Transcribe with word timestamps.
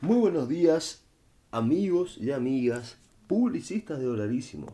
Muy 0.00 0.18
buenos 0.18 0.48
días, 0.48 1.04
amigos 1.50 2.18
y 2.18 2.30
amigas, 2.30 2.98
publicistas 3.26 3.98
de 3.98 4.04
Dolarísimo. 4.04 4.68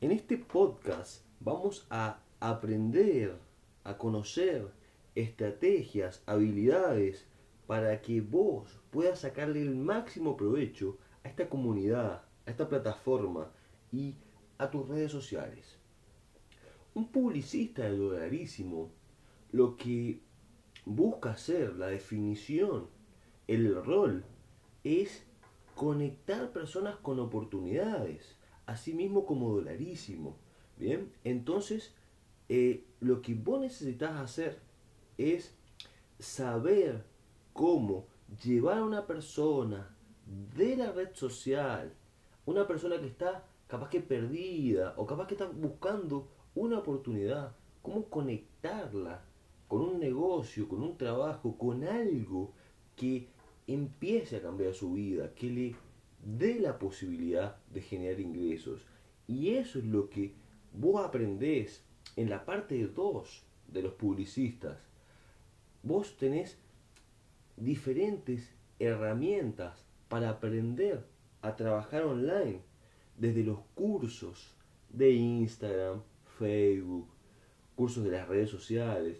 En 0.00 0.12
este 0.12 0.38
podcast 0.38 1.24
vamos 1.40 1.88
a 1.90 2.20
aprender, 2.38 3.36
a 3.82 3.98
conocer 3.98 4.68
estrategias, 5.16 6.22
habilidades 6.24 7.26
para 7.66 8.00
que 8.00 8.20
vos 8.20 8.78
puedas 8.92 9.18
sacarle 9.18 9.60
el 9.60 9.74
máximo 9.74 10.36
provecho 10.36 10.98
a 11.24 11.30
esta 11.30 11.48
comunidad, 11.48 12.22
a 12.46 12.50
esta 12.50 12.68
plataforma 12.68 13.50
y 13.90 14.14
a 14.56 14.70
tus 14.70 14.86
redes 14.86 15.10
sociales. 15.10 15.78
Un 16.94 17.08
publicista 17.08 17.82
de 17.82 17.96
Dolarísimo 17.96 18.92
lo 19.50 19.76
que 19.76 20.20
busca 20.84 21.32
hacer, 21.32 21.74
la 21.74 21.88
definición, 21.88 22.86
el 23.48 23.74
rol, 23.84 24.24
es 24.84 25.24
conectar 25.74 26.52
personas 26.52 26.96
con 26.96 27.18
oportunidades, 27.20 28.36
así 28.66 28.94
mismo 28.94 29.26
como 29.26 29.50
dolarísimo. 29.52 30.36
Bien, 30.76 31.12
entonces 31.24 31.94
eh, 32.48 32.84
lo 33.00 33.22
que 33.22 33.34
vos 33.34 33.60
necesitas 33.60 34.16
hacer 34.16 34.60
es 35.18 35.54
saber 36.18 37.04
cómo 37.52 38.06
llevar 38.42 38.78
a 38.78 38.84
una 38.84 39.06
persona 39.06 39.94
de 40.56 40.76
la 40.76 40.92
red 40.92 41.14
social, 41.14 41.92
una 42.46 42.66
persona 42.66 42.98
que 42.98 43.06
está 43.06 43.44
capaz 43.66 43.90
que 43.90 44.00
perdida 44.00 44.94
o 44.96 45.06
capaz 45.06 45.26
que 45.26 45.34
está 45.34 45.46
buscando 45.46 46.28
una 46.54 46.78
oportunidad, 46.78 47.54
cómo 47.82 48.04
conectarla 48.06 49.22
con 49.68 49.82
un 49.82 50.00
negocio, 50.00 50.68
con 50.68 50.82
un 50.82 50.96
trabajo, 50.96 51.56
con 51.56 51.84
algo 51.84 52.52
que 52.96 53.28
empiece 53.74 54.36
a 54.36 54.42
cambiar 54.42 54.74
su 54.74 54.94
vida, 54.94 55.34
que 55.34 55.50
le 55.50 55.74
dé 56.24 56.58
la 56.58 56.78
posibilidad 56.78 57.56
de 57.72 57.80
generar 57.80 58.20
ingresos. 58.20 58.82
Y 59.26 59.50
eso 59.50 59.78
es 59.78 59.84
lo 59.84 60.10
que 60.10 60.34
vos 60.72 61.04
aprendés 61.04 61.84
en 62.16 62.30
la 62.30 62.44
parte 62.44 62.86
2 62.86 63.44
de 63.68 63.82
los 63.82 63.92
publicistas. 63.94 64.78
Vos 65.82 66.16
tenés 66.16 66.58
diferentes 67.56 68.54
herramientas 68.78 69.84
para 70.08 70.30
aprender 70.30 71.06
a 71.42 71.56
trabajar 71.56 72.02
online, 72.02 72.60
desde 73.16 73.44
los 73.44 73.60
cursos 73.74 74.54
de 74.88 75.12
Instagram, 75.12 76.02
Facebook, 76.38 77.06
cursos 77.76 78.02
de 78.04 78.10
las 78.10 78.28
redes 78.28 78.50
sociales, 78.50 79.18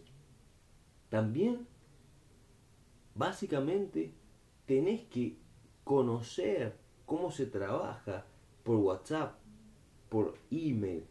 también, 1.08 1.66
básicamente, 3.14 4.12
tenés 4.70 5.00
que 5.06 5.36
conocer 5.82 6.76
cómo 7.04 7.32
se 7.32 7.46
trabaja 7.46 8.24
por 8.62 8.76
WhatsApp, 8.76 9.34
por 10.08 10.38
email, 10.52 11.02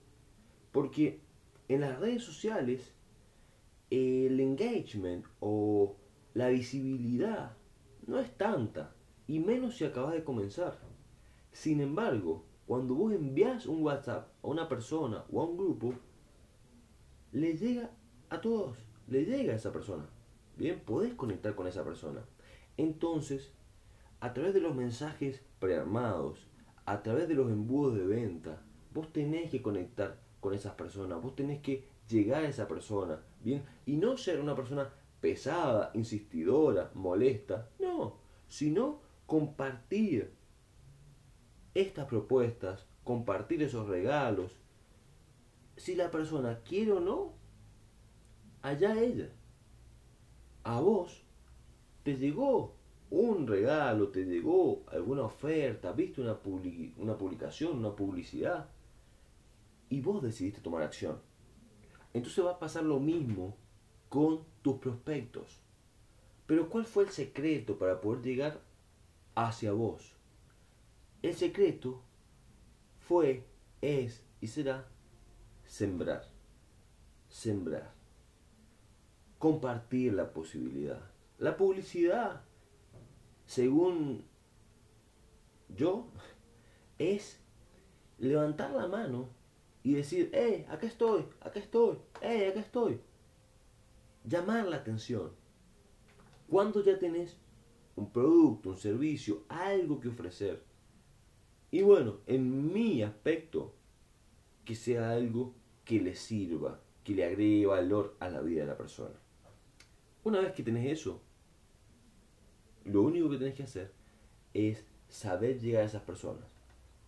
porque 0.71 1.19
en 1.67 1.81
las 1.81 1.99
redes 1.99 2.23
sociales 2.23 2.93
el 3.89 4.39
engagement 4.39 5.25
o 5.41 5.97
la 6.33 6.47
visibilidad 6.47 7.57
no 8.07 8.17
es 8.19 8.31
tanta, 8.37 8.95
y 9.27 9.39
menos 9.39 9.75
si 9.75 9.83
acabas 9.83 10.13
de 10.13 10.23
comenzar. 10.23 10.79
Sin 11.51 11.81
embargo, 11.81 12.45
cuando 12.65 12.95
vos 12.95 13.11
envías 13.11 13.65
un 13.65 13.83
WhatsApp 13.83 14.29
a 14.41 14.47
una 14.47 14.69
persona 14.69 15.25
o 15.33 15.41
a 15.41 15.45
un 15.45 15.57
grupo, 15.57 15.95
le 17.33 17.57
llega 17.57 17.91
a 18.29 18.39
todos 18.39 18.77
le 19.09 19.25
llega 19.25 19.51
a 19.51 19.57
esa 19.57 19.73
persona. 19.73 20.05
Bien, 20.55 20.79
podés 20.79 21.13
conectar 21.15 21.55
con 21.55 21.67
esa 21.67 21.83
persona. 21.83 22.23
Entonces, 22.79 23.51
a 24.21 24.33
través 24.33 24.53
de 24.53 24.61
los 24.61 24.73
mensajes 24.73 25.43
prearmados, 25.59 26.47
a 26.85 27.03
través 27.03 27.27
de 27.27 27.33
los 27.33 27.51
embudos 27.51 27.97
de 27.97 28.05
venta, 28.05 28.61
vos 28.93 29.11
tenés 29.11 29.51
que 29.51 29.61
conectar 29.61 30.17
con 30.39 30.53
esas 30.53 30.75
personas, 30.75 31.21
vos 31.21 31.35
tenés 31.35 31.59
que 31.59 31.89
llegar 32.07 32.45
a 32.45 32.47
esa 32.47 32.69
persona, 32.69 33.19
bien, 33.43 33.63
y 33.85 33.97
no 33.97 34.15
ser 34.15 34.39
una 34.39 34.55
persona 34.55 34.93
pesada, 35.19 35.91
insistidora, 35.93 36.89
molesta, 36.93 37.67
no, 37.79 38.15
sino 38.47 39.01
compartir 39.25 40.31
estas 41.73 42.05
propuestas, 42.05 42.85
compartir 43.03 43.61
esos 43.61 43.89
regalos. 43.89 44.55
Si 45.75 45.95
la 45.95 46.11
persona 46.11 46.61
quiere 46.63 46.93
o 46.93 47.01
no, 47.01 47.33
allá 48.61 48.97
ella. 49.01 49.27
A 50.63 50.79
vos 50.79 51.25
te 52.09 52.17
llegó 52.17 52.73
un 53.11 53.45
regalo, 53.45 54.07
te 54.09 54.25
llegó 54.25 54.83
alguna 54.87 55.23
oferta, 55.23 55.91
viste 55.91 56.21
una, 56.21 56.39
una 56.97 57.15
publicación, 57.15 57.77
una 57.77 57.95
publicidad, 57.95 58.67
y 59.89 60.01
vos 60.01 60.23
decidiste 60.23 60.61
tomar 60.61 60.81
acción. 60.81 61.19
Entonces 62.13 62.43
va 62.43 62.53
a 62.53 62.59
pasar 62.59 62.83
lo 62.83 62.99
mismo 62.99 63.55
con 64.09 64.43
tus 64.63 64.77
prospectos. 64.77 65.59
Pero 66.47 66.67
¿cuál 66.67 66.85
fue 66.85 67.03
el 67.03 67.11
secreto 67.11 67.77
para 67.77 68.01
poder 68.01 68.23
llegar 68.23 68.59
hacia 69.35 69.71
vos? 69.71 70.13
El 71.21 71.35
secreto 71.35 72.01
fue, 73.07 73.45
es 73.81 74.23
y 74.41 74.47
será 74.47 74.87
sembrar. 75.67 76.27
Sembrar 77.29 77.99
compartir 79.39 80.13
la 80.13 80.31
posibilidad. 80.31 81.01
La 81.39 81.55
publicidad, 81.55 82.41
según 83.45 84.25
yo, 85.69 86.11
es 86.97 87.39
levantar 88.17 88.71
la 88.71 88.87
mano 88.87 89.29
y 89.81 89.93
decir, 89.93 90.29
eh, 90.33 90.65
acá 90.69 90.85
estoy, 90.85 91.23
acá 91.39 91.61
estoy, 91.61 91.97
eh, 92.21 92.49
acá 92.49 92.59
estoy. 92.59 92.99
Llamar 94.25 94.67
la 94.67 94.75
atención. 94.75 95.31
Cuando 96.49 96.83
ya 96.83 96.99
tenés 96.99 97.37
un 97.95 98.11
producto, 98.11 98.71
un 98.71 98.77
servicio, 98.77 99.45
algo 99.47 100.01
que 100.01 100.09
ofrecer. 100.09 100.61
Y 101.71 101.83
bueno, 101.83 102.17
en 102.27 102.73
mi 102.73 103.01
aspecto, 103.01 103.75
que 104.65 104.75
sea 104.75 105.11
algo 105.11 105.55
que 105.85 106.01
le 106.01 106.15
sirva, 106.15 106.81
que 107.05 107.13
le 107.13 107.23
agregue 107.23 107.65
valor 107.65 108.17
a 108.19 108.27
la 108.29 108.41
vida 108.41 108.61
de 108.61 108.67
la 108.67 108.77
persona. 108.77 109.15
Una 110.25 110.41
vez 110.41 110.51
que 110.51 110.63
tenés 110.63 110.91
eso, 110.91 111.21
lo 112.85 113.01
único 113.03 113.29
que 113.29 113.37
tenés 113.37 113.55
que 113.55 113.63
hacer 113.63 113.91
es 114.53 114.85
saber 115.07 115.59
llegar 115.59 115.83
a 115.83 115.85
esas 115.85 116.03
personas. 116.03 116.45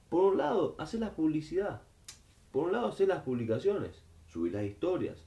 Por 0.09 0.33
un 0.33 0.37
lado, 0.37 0.75
hacer 0.77 0.99
la 0.99 1.15
publicidad. 1.15 1.81
Por 2.51 2.65
un 2.65 2.73
lado, 2.73 2.87
hacer 2.87 3.07
las 3.07 3.23
publicaciones, 3.23 4.03
subir 4.27 4.53
las 4.53 4.65
historias. 4.65 5.25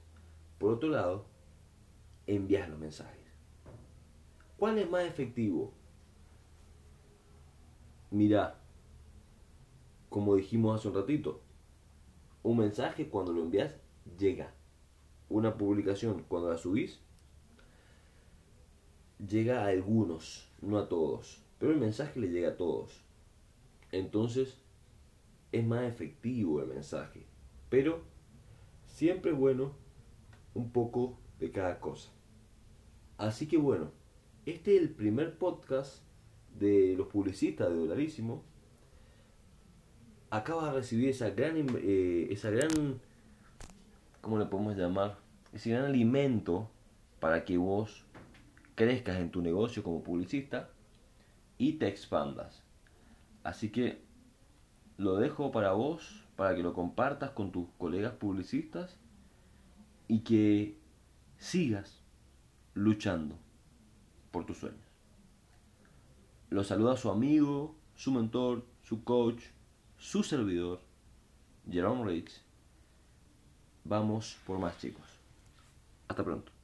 Por 0.59 0.73
otro 0.73 0.89
lado, 0.89 1.25
enviar 2.27 2.69
los 2.69 2.79
mensajes. 2.79 3.25
¿Cuál 4.57 4.77
es 4.77 4.89
más 4.89 5.03
efectivo? 5.03 5.73
Mira, 8.11 8.59
como 10.09 10.35
dijimos 10.35 10.79
hace 10.79 10.87
un 10.87 10.95
ratito, 10.95 11.41
un 12.43 12.57
mensaje 12.57 13.09
cuando 13.09 13.33
lo 13.33 13.41
envías 13.41 13.75
llega. 14.17 14.53
Una 15.27 15.57
publicación 15.57 16.23
cuando 16.27 16.51
la 16.51 16.57
subís 16.57 17.01
llega 19.19 19.63
a 19.63 19.67
algunos, 19.67 20.49
no 20.61 20.77
a 20.77 20.89
todos, 20.89 21.41
pero 21.59 21.71
el 21.71 21.79
mensaje 21.79 22.19
le 22.19 22.29
llega 22.29 22.49
a 22.49 22.57
todos. 22.57 23.01
Entonces, 23.91 24.57
es 25.51 25.65
más 25.65 25.83
efectivo 25.83 26.61
el 26.61 26.67
mensaje, 26.67 27.25
pero 27.69 28.01
siempre 28.85 29.31
es 29.31 29.37
bueno 29.37 29.73
un 30.53 30.71
poco 30.71 31.17
de 31.39 31.51
cada 31.51 31.79
cosa. 31.79 32.09
Así 33.17 33.47
que 33.47 33.57
bueno, 33.57 33.91
este 34.45 34.75
es 34.75 34.81
el 34.81 34.89
primer 34.89 35.37
podcast 35.37 36.03
de 36.59 36.95
los 36.97 37.07
publicistas 37.07 37.69
de 37.69 37.75
Dolarísimo. 37.75 38.43
Acaba 40.29 40.67
de 40.67 40.79
recibir 40.79 41.09
esa 41.09 41.29
gran, 41.29 41.55
eh, 41.77 42.27
esa 42.29 42.49
gran, 42.49 42.99
¿cómo 44.21 44.37
le 44.37 44.45
podemos 44.45 44.75
llamar? 44.75 45.17
Ese 45.53 45.69
gran 45.69 45.85
alimento 45.85 46.69
para 47.19 47.45
que 47.45 47.57
vos 47.57 48.05
crezcas 48.75 49.17
en 49.17 49.31
tu 49.31 49.41
negocio 49.41 49.83
como 49.83 50.03
publicista 50.03 50.69
y 51.57 51.73
te 51.73 51.87
expandas. 51.87 52.63
Así 53.43 53.69
que 53.69 54.01
lo 54.97 55.15
dejo 55.15 55.51
para 55.51 55.71
vos, 55.71 56.23
para 56.35 56.55
que 56.55 56.63
lo 56.63 56.73
compartas 56.73 57.31
con 57.31 57.51
tus 57.51 57.67
colegas 57.77 58.13
publicistas 58.13 58.97
y 60.07 60.19
que 60.19 60.77
sigas 61.37 62.01
luchando 62.73 63.37
por 64.31 64.45
tus 64.45 64.57
sueños. 64.57 64.79
Lo 66.49 66.63
saluda 66.63 66.97
su 66.97 67.09
amigo, 67.09 67.75
su 67.95 68.11
mentor, 68.11 68.65
su 68.83 69.03
coach, 69.03 69.43
su 69.97 70.23
servidor, 70.23 70.79
Jerome 71.69 72.05
Riggs. 72.05 72.41
Vamos 73.83 74.37
por 74.45 74.59
más 74.59 74.77
chicos. 74.79 75.05
Hasta 76.07 76.23
pronto. 76.23 76.54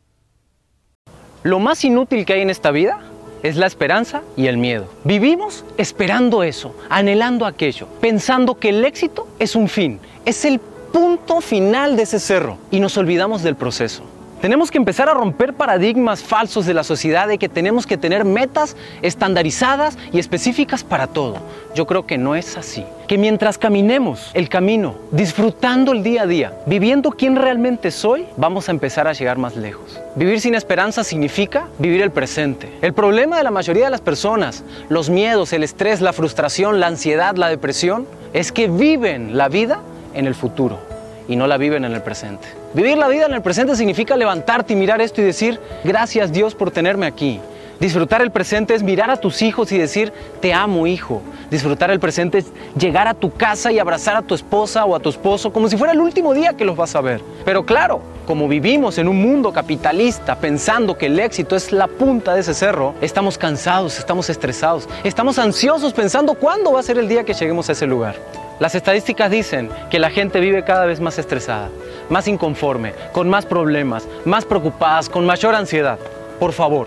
Lo 1.43 1.57
más 1.57 1.83
inútil 1.83 2.23
que 2.23 2.33
hay 2.33 2.41
en 2.41 2.51
esta 2.51 2.69
vida 2.69 2.99
es 3.41 3.55
la 3.55 3.65
esperanza 3.65 4.21
y 4.38 4.45
el 4.45 4.57
miedo. 4.57 4.85
Vivimos 5.03 5.65
esperando 5.77 6.43
eso, 6.43 6.75
anhelando 6.88 7.47
aquello, 7.47 7.88
pensando 7.99 8.59
que 8.59 8.69
el 8.69 8.85
éxito 8.85 9.27
es 9.39 9.55
un 9.55 9.67
fin, 9.67 9.99
es 10.25 10.45
el 10.45 10.59
punto 10.59 11.41
final 11.41 11.95
de 11.95 12.03
ese 12.03 12.19
cerro 12.19 12.59
y 12.69 12.79
nos 12.79 12.95
olvidamos 12.95 13.41
del 13.41 13.55
proceso. 13.55 14.03
Tenemos 14.41 14.71
que 14.71 14.79
empezar 14.79 15.07
a 15.07 15.13
romper 15.13 15.53
paradigmas 15.53 16.23
falsos 16.23 16.65
de 16.65 16.73
la 16.73 16.83
sociedad 16.83 17.27
de 17.27 17.38
que 17.38 17.47
tenemos 17.47 17.85
que 17.85 17.95
tener 17.95 18.25
metas 18.25 18.75
estandarizadas 19.03 19.99
y 20.11 20.17
específicas 20.17 20.83
para 20.83 21.05
todo. 21.05 21.38
Yo 21.75 21.85
creo 21.85 22.07
que 22.07 22.17
no 22.17 22.33
es 22.35 22.57
así. 22.57 22.83
Que 23.07 23.19
mientras 23.19 23.59
caminemos 23.59 24.31
el 24.33 24.49
camino, 24.49 24.95
disfrutando 25.11 25.91
el 25.91 26.01
día 26.01 26.23
a 26.23 26.25
día, 26.25 26.53
viviendo 26.65 27.11
quién 27.11 27.35
realmente 27.35 27.91
soy, 27.91 28.25
vamos 28.35 28.67
a 28.67 28.71
empezar 28.71 29.07
a 29.07 29.13
llegar 29.13 29.38
más 29.38 29.55
lejos. 29.55 29.99
Vivir 30.15 30.41
sin 30.41 30.55
esperanza 30.55 31.03
significa 31.03 31.67
vivir 31.77 32.01
el 32.01 32.09
presente. 32.09 32.67
El 32.81 32.94
problema 32.94 33.37
de 33.37 33.44
la 33.44 33.51
mayoría 33.51 33.85
de 33.85 33.91
las 33.91 34.01
personas, 34.01 34.63
los 34.89 35.11
miedos, 35.11 35.53
el 35.53 35.63
estrés, 35.63 36.01
la 36.01 36.13
frustración, 36.13 36.79
la 36.79 36.87
ansiedad, 36.87 37.35
la 37.35 37.49
depresión, 37.49 38.07
es 38.33 38.51
que 38.51 38.67
viven 38.67 39.37
la 39.37 39.49
vida 39.49 39.81
en 40.15 40.25
el 40.25 40.33
futuro 40.33 40.90
y 41.31 41.38
no 41.38 41.48
la 41.48 41.57
viven 41.57 41.86
en 41.86 41.94
el 41.94 42.01
presente. 42.01 42.48
Vivir 42.74 42.98
la 42.98 43.07
vida 43.07 43.25
en 43.25 43.33
el 43.33 43.42
presente 43.42 43.75
significa 43.75 44.18
levantarte 44.18 44.74
y 44.74 44.75
mirar 44.75 45.00
esto 45.00 45.22
y 45.22 45.24
decir, 45.24 45.60
gracias 45.83 46.33
Dios 46.33 46.56
por 46.56 46.72
tenerme 46.72 47.06
aquí. 47.06 47.39
Disfrutar 47.80 48.22
el 48.22 48.31
presente 48.31 48.75
es 48.75 48.83
mirar 48.83 49.10
a 49.10 49.18
tus 49.18 49.42
hijos 49.42 49.72
y 49.72 49.78
decir, 49.78 50.12
te 50.42 50.54
amo 50.54 50.86
hijo. 50.86 51.22
Disfrutar 51.50 51.89
el 51.89 52.00
presente 52.00 52.39
es 52.39 52.51
llegar 52.78 53.07
a 53.07 53.13
tu 53.13 53.31
casa 53.31 53.72
y 53.72 53.80
abrazar 53.80 54.18
a 54.18 54.22
tu 54.22 54.36
esposa 54.36 54.86
o 54.86 54.94
a 54.94 55.00
tu 55.00 55.10
esposo 55.10 55.51
como 55.51 55.68
si 55.69 55.78
fuera 55.78 55.94
el 55.94 56.00
último 56.00 56.33
día 56.33 56.54
que 56.54 56.66
los 56.66 56.75
vas 56.75 56.95
a 56.95 57.01
ver. 57.01 57.22
Pero 57.44 57.66
claro, 57.66 58.01
como 58.28 58.48
vivimos 58.48 58.98
en 58.98 59.07
un 59.07 59.22
mundo 59.22 59.51
capitalista 59.51 60.36
pensando 60.36 60.98
que 60.98 61.07
el 61.07 61.19
éxito 61.19 61.56
es 61.56 61.72
la 61.72 61.88
punta 61.88 62.36
de 62.36 62.42
ese 62.42 62.54
cerro, 62.54 62.94
estamos 63.01 63.38
cansados, 63.38 63.98
estamos 63.98 64.30
estresados, 64.30 64.88
estamos 65.04 65.39
ansiosos 65.39 65.94
pensando 65.94 66.36
cuándo 66.36 66.74
va 66.74 66.81
a 66.81 66.83
ser 66.83 66.98
el 66.98 67.07
día 67.07 67.24
que 67.24 67.33
lleguemos 67.33 67.69
a 67.69 67.72
ese 67.72 67.88
lugar. 67.88 68.16
Las 68.61 68.75
estadísticas 68.75 69.31
dicen 69.31 69.71
que 69.89 69.97
la 69.97 70.11
gente 70.11 70.39
vive 70.39 70.63
cada 70.63 70.85
vez 70.85 70.99
más 70.99 71.17
estresada, 71.17 71.69
más 72.09 72.27
inconforme, 72.27 72.93
con 73.11 73.27
más 73.27 73.47
problemas, 73.47 74.07
más 74.23 74.45
preocupadas, 74.45 75.09
con 75.09 75.25
mayor 75.25 75.55
ansiedad. 75.55 75.97
Por 76.39 76.51
favor, 76.51 76.85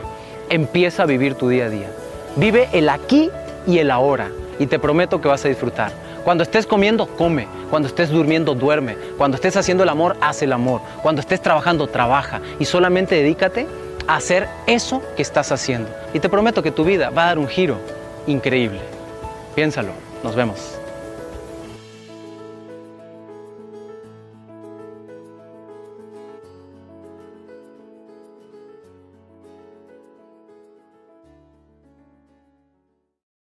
empieza 0.48 1.02
a 1.02 1.06
vivir 1.06 1.34
tu 1.34 1.48
día 1.48 1.64
a 1.64 1.70
día. 1.70 1.90
Vive 2.36 2.68
el 2.72 2.88
aquí 2.88 3.28
y 3.66 3.78
el 3.78 3.90
ahora 3.90 4.30
y 4.60 4.66
te 4.66 4.78
prometo 4.78 5.20
que 5.20 5.26
vas 5.26 5.44
a 5.44 5.48
disfrutar. 5.48 5.90
Cuando 6.22 6.44
estés 6.44 6.64
comiendo, 6.64 7.08
come. 7.08 7.48
Cuando 7.70 7.88
estés 7.88 8.08
durmiendo, 8.08 8.54
duerme. 8.54 8.94
Cuando 9.18 9.34
estés 9.34 9.56
haciendo 9.56 9.82
el 9.82 9.88
amor, 9.88 10.16
haz 10.20 10.42
el 10.42 10.52
amor. 10.52 10.80
Cuando 11.02 11.22
estés 11.22 11.42
trabajando, 11.42 11.88
trabaja. 11.88 12.40
Y 12.60 12.66
solamente 12.66 13.16
dedícate 13.16 13.66
a 14.06 14.14
hacer 14.14 14.46
eso 14.68 15.02
que 15.16 15.22
estás 15.22 15.50
haciendo. 15.50 15.90
Y 16.12 16.20
te 16.20 16.28
prometo 16.28 16.62
que 16.62 16.70
tu 16.70 16.84
vida 16.84 17.10
va 17.10 17.24
a 17.24 17.26
dar 17.26 17.38
un 17.40 17.48
giro 17.48 17.78
increíble. 18.28 18.78
Piénsalo. 19.56 19.90
Nos 20.22 20.36
vemos. 20.36 20.83